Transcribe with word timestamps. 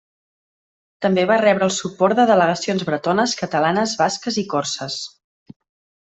També 1.05 1.25
va 1.31 1.35
rebre 1.41 1.65
el 1.67 1.73
suport 1.75 2.19
de 2.21 2.25
delegacions 2.31 2.85
bretones, 2.87 3.35
catalanes, 3.41 3.93
basques 4.03 4.39
i 4.43 4.45
corses. 4.55 4.97